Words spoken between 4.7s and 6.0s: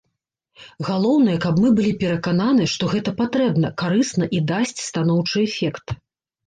станоўчы эфект.